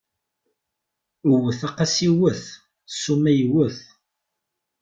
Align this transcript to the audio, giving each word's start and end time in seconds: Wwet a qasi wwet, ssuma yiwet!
Wwet 1.29 1.61
a 1.67 1.69
qasi 1.77 2.07
wwet, 2.17 2.43
ssuma 2.91 3.31
yiwet! 3.37 3.77